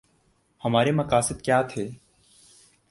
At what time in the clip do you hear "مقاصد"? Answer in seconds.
0.91-1.41